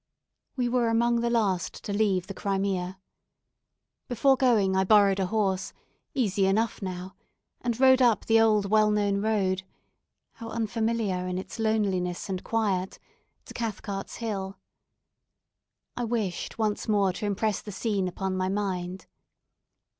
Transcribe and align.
We 0.55 0.67
were 0.67 0.89
among 0.89 1.19
the 1.21 1.29
last 1.29 1.83
to 1.83 1.93
leave 1.93 2.25
the 2.25 2.33
Crimea. 2.33 2.97
Before 4.07 4.35
going 4.35 4.75
I 4.75 4.83
borrowed 4.83 5.19
a 5.19 5.27
horse, 5.27 5.73
easy 6.15 6.47
enough 6.47 6.81
now, 6.81 7.13
and 7.61 7.79
rode 7.79 8.01
up 8.01 8.25
the 8.25 8.41
old 8.41 8.65
well 8.65 8.89
known 8.89 9.21
road 9.21 9.61
how 10.31 10.49
unfamiliar 10.49 11.27
in 11.27 11.37
its 11.37 11.59
loneliness 11.59 12.29
and 12.29 12.43
quiet 12.43 12.97
to 13.45 13.53
Cathcart's 13.53 14.15
Hill. 14.15 14.57
I 15.95 16.05
wished 16.05 16.57
once 16.57 16.87
more 16.87 17.13
to 17.13 17.27
impress 17.27 17.61
the 17.61 17.71
scene 17.71 18.07
upon 18.07 18.35
my 18.35 18.49
mind. 18.49 19.05